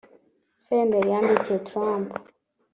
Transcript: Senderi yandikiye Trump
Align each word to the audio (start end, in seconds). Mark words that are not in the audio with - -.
Senderi 0.65 1.09
yandikiye 1.13 1.59
Trump 1.67 2.07